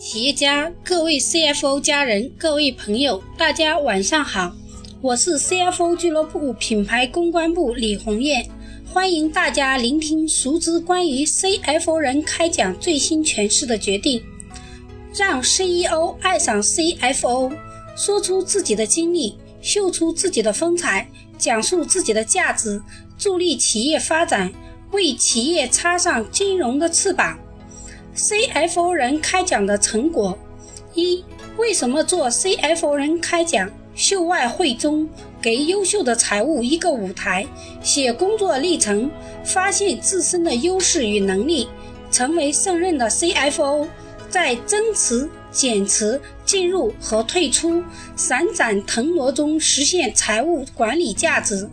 [0.00, 4.50] 企业家、各位 CFO 家人、各位朋友，大家晚上好，
[5.02, 8.48] 我是 CFO 俱乐部品牌公关部李红艳，
[8.90, 14.22] 欢迎大家聆听熟知关于 CFO 人开讲最新诠释的决定，
[15.14, 17.52] 让 CEO 爱上 CFO，
[17.94, 21.06] 说出自己的经历，秀出自己的风采，
[21.36, 22.82] 讲述自己的价值，
[23.18, 24.50] 助力企业发展，
[24.92, 27.38] 为企业插上金融的翅膀。
[28.16, 30.36] CFO 人开讲的成果：
[30.94, 31.24] 一、
[31.56, 33.70] 为什么做 CFO 人开讲？
[33.94, 35.08] 秀外慧中，
[35.42, 37.46] 给优秀的财务一个舞台，
[37.82, 39.10] 写工作历程，
[39.44, 41.68] 发现自身的优势与能力，
[42.10, 43.86] 成为胜任的 CFO，
[44.30, 47.82] 在增持、减持、进入和退出、
[48.16, 51.68] 闪展腾挪中实现财务管理价值。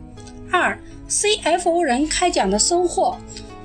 [0.51, 0.77] 二、
[1.09, 3.15] CFO 人开讲的收获：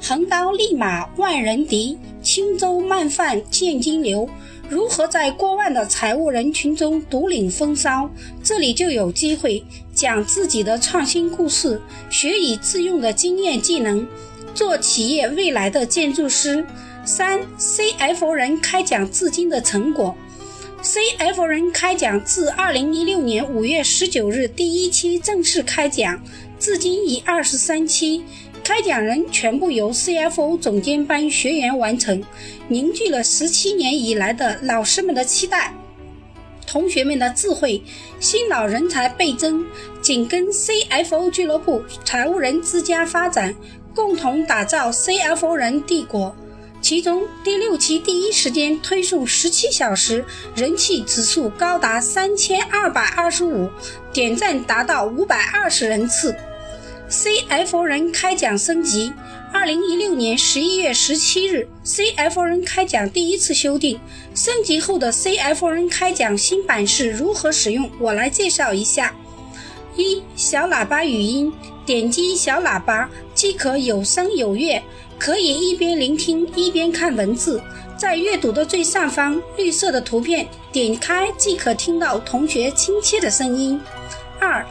[0.00, 1.98] 横刀立马万人敌。
[2.32, 4.27] 轻舟慢泛见金流，
[4.70, 8.08] 如何在过万的财务人群中独领风骚？
[8.42, 9.62] 这里就有机会
[9.94, 14.08] 讲自己的创新故事，学以致用的经验技能，
[14.55, 16.64] 做企业未来的建筑师。
[17.05, 20.17] 三 CF 人开讲至今的成果
[20.83, 26.19] ，CF 人开讲自二零一六年五月十九日第一期正式开讲，
[26.58, 28.24] 至今已二十三期。
[28.64, 32.22] 开讲人全部由 CFO 总监班学员完成，
[32.68, 35.74] 凝聚了十七年以来的老师们的期待，
[36.64, 37.83] 同学们的智慧，
[38.20, 39.66] 新老人才倍增，
[40.00, 43.52] 紧跟 CFO 俱乐部、财务人之家发展，
[43.96, 46.34] 共同打造 CFO 人帝国。
[46.80, 50.24] 其中第六期第一时间推送十七小时，
[50.55, 53.68] 人气指数高达三千二百二十五，
[54.12, 56.34] 点赞达到五百二十人次。
[57.12, 59.12] CFO 人开讲升级。
[59.52, 64.00] 二零一六年十一月十七日，CFO 人开讲第一次修订
[64.34, 67.90] 升级后的 CFO 人开讲新版式如何使用？
[68.00, 69.14] 我来介绍一下：
[69.94, 71.52] 一、小喇叭语音，
[71.84, 74.83] 点击小喇叭即可有声有乐，
[75.18, 77.62] 可以一边聆听一边看文字。
[77.98, 83.78] 在阅读的最上方，绿色的图片点开即可听到同学亲切的声音。
[84.40, 84.67] 二、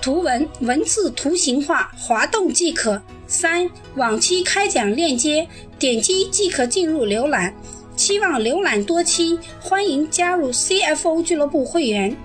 [0.00, 3.00] 图文文字图形化，滑动即可。
[3.26, 5.46] 三往期开讲链接，
[5.78, 7.54] 点击即可进入浏览。
[7.94, 12.16] 期望浏览多期，欢迎加入 CFO 俱乐部会员。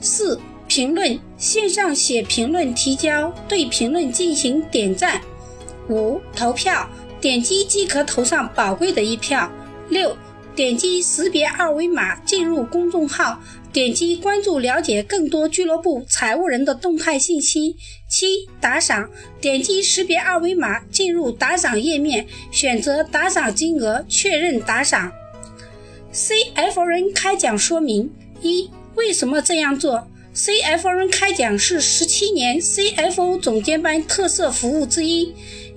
[0.00, 5.20] 四评论线上写评论提交，对评论进行点赞。
[5.88, 6.88] 五投票，
[7.20, 9.50] 点击即可投上宝贵的一票。
[9.88, 10.16] 六
[10.58, 13.40] 点击识别二维码进入公众号。
[13.72, 17.76] 点击关注，了解更多俱乐部财务人的动态信息。
[18.08, 19.08] 七打赏，
[19.40, 25.12] 点击识别二维码进入打赏页面，选择打赏金额，确认打赏。
[26.12, 28.10] CFO 人开讲说明：
[28.42, 35.32] 一、为什么这样做？CFO 人开讲是十七年 CFO 总监班特色服务之一，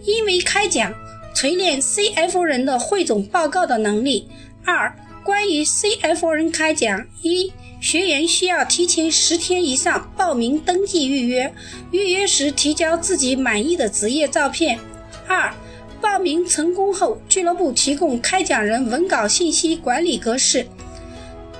[0.06, 0.92] 因为开讲
[1.36, 4.28] 锤炼 CFO 人的汇总报告的能力。
[4.66, 7.52] 二、关于 CFN 开讲：一。
[7.80, 11.52] 学员需要提前十天以上报名登记预约，
[11.90, 14.80] 预约时提交自己满意的职业照片。
[15.28, 15.52] 二、
[16.00, 20.68] 报名成功后，俱乐部提供开讲人文稿信息管理格式。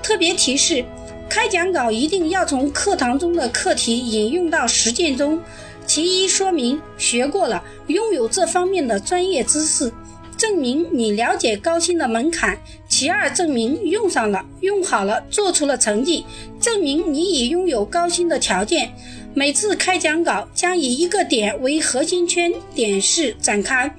[0.00, 0.84] 特别提示：
[1.28, 5.40] 开讲稿一定要从课堂中的课题引用到实践中。
[5.88, 9.92] 其一，说明学过了，拥有这方面的专业知识。
[10.36, 12.58] 证明你了解高薪的门槛。
[13.02, 16.24] 其二，证明用上了、用好了、做出了成绩，
[16.60, 18.92] 证明你已拥有高薪的条件。
[19.34, 23.92] 每次开讲稿将以一个点为核心圈点式展开，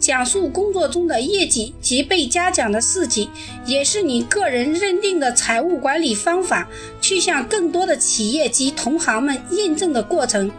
[0.00, 3.30] 讲述工作中的业绩及被嘉奖的事迹，
[3.64, 6.68] 也是你个人认定的财务管理方法，
[7.00, 10.50] 去向更多的企业及同行们验证的过程。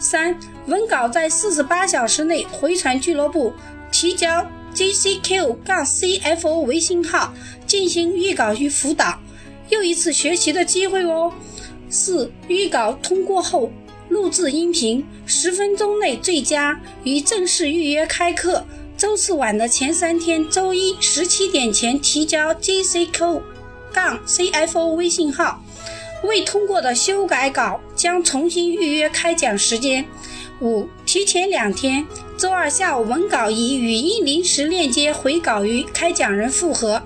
[0.00, 3.52] 三，文稿在四十八小时内回传俱乐部，
[3.92, 4.44] 提交。
[4.74, 7.32] GCQ- 杠 CFO 微信号
[7.66, 9.20] 进行预稿与辅导，
[9.68, 11.32] 又一次学习的机会哦。
[11.88, 13.70] 四、预稿通过后，
[14.08, 18.64] 录制音频，十分钟内最佳，于正式预约开课
[18.96, 23.42] 周四晚的前三天，周一十七点前提交 GCQ-
[23.92, 25.62] 杠 CFO 微信号。
[26.24, 30.06] 未通过的修改稿将重新预约开讲时间。
[30.60, 32.06] 五、提前两天。
[32.36, 37.00] 周二下午，文稿以语音临时链接回稿与开讲人复核，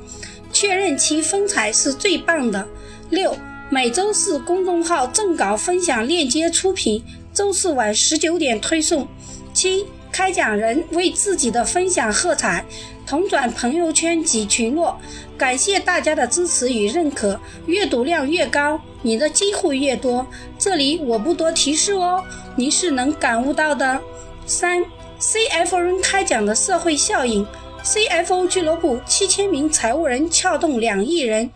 [0.52, 2.66] 确认其风采是最棒的。
[3.10, 3.36] 六，
[3.68, 7.04] 每周四公众号正稿分享链接出品，
[7.34, 9.06] 周四晚十九点推送。
[9.52, 12.64] 七，开讲人为自己的分享喝彩，
[13.06, 14.98] 同转朋友圈及群落。
[15.36, 20.26] 感谢大家的支持与认可，阅读量越高，你的机会越多。
[20.58, 22.24] 这里我不多提示哦，
[22.56, 24.00] 您是能感悟到的。
[24.46, 24.82] 三
[25.20, 27.46] ，CFO 人开讲的社会效应
[27.82, 31.50] ，CFO 俱乐部七千名财务人撬动两亿人，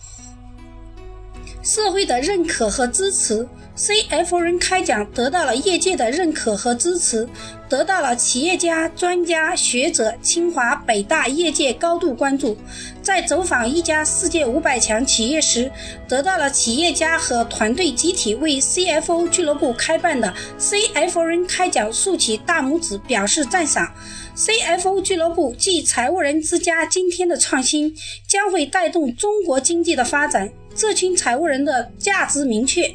[1.62, 3.48] 社会的认可和支持。
[3.74, 7.26] CFO 人开讲得到了业界的认可和支持，
[7.70, 12.56] 得到了企业家、专家学者、清华、北大业界高度关注。
[13.00, 15.72] 在走访一家世界五百强企业时，
[16.06, 23.90] 得到了企业家和团队集体为 CFO 俱乐部开办的 CFO 人开讲竖起大拇指，表示赞赏。
[24.36, 27.94] CFO 俱乐部即财务人之家今天的创新，
[28.28, 30.52] 将会带动中国经济的发展。
[30.74, 32.94] 这群财务人的价值明确。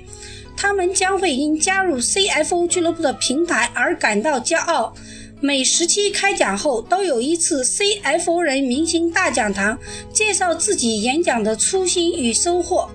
[0.57, 4.93] 他们将会因加入 CFO 俱乐部的平台而感到骄傲。
[5.39, 9.77] 每十期开讲后都有一次 CFO 人明星大讲堂，
[10.11, 12.89] 介绍自己演讲的初心与收获。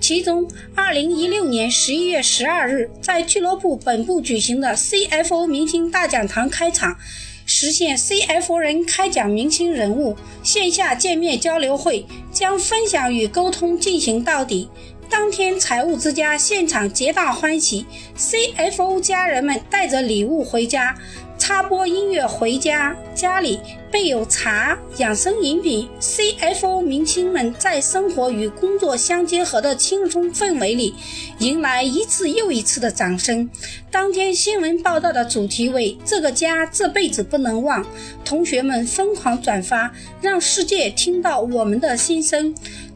[0.00, 6.96] 其中，2016年11月12日在俱乐部本部举行的 CFO 明星大讲堂开场，
[7.44, 14.70] 实现 CFO 人开讲明星人物线下见面交流会，将分享与沟通进行到底。
[15.10, 17.86] 当天财务之家现场皆大欢喜
[18.16, 20.96] ，CFO 家人们带着礼物回家，
[21.38, 23.60] 插播音乐回家，家里
[23.90, 25.88] 备有茶、养生饮品。
[26.00, 30.94] CFO 明星们在生活与工作相结合的轻松氛围里，
[31.38, 33.48] 迎来一次又一次的掌声。
[33.90, 37.84] 当天新闻报道的主题为“这个家这辈子不能忘”，
[38.24, 42.54] 同学们疯狂转发，让世界听到我们的心声。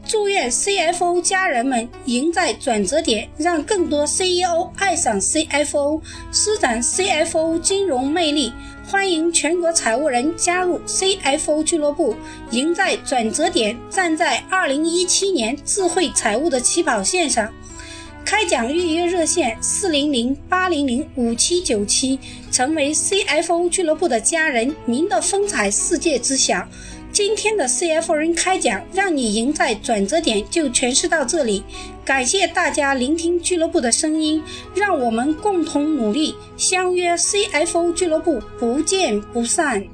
[0.09, 6.01] 祝愿 CFO 家人们赢在转折点，让更多 CEO 爱上 CFO，
[6.31, 8.51] 施展 CFO 金融魅力。
[8.87, 12.15] 欢迎全国财务人加入 CFO 俱乐部，
[12.49, 17.53] 赢在转折点，站在2017年智慧财务的起跑线上。
[18.25, 22.17] 开讲预约热线：四零零八零零五七九七。
[22.51, 26.67] 成为 CFO 俱乐部的家人，您的风采世界知晓。
[27.19, 31.61] 今天的 CFO 人开讲，让你赢在转折点，就诠释到这里。
[32.05, 34.41] 感谢大家聆听俱乐部的声音，
[34.73, 39.85] 让我们共同努力，相约 CFO 俱乐部，不见不散。